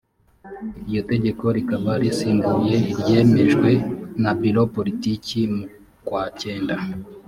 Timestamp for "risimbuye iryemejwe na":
2.01-4.31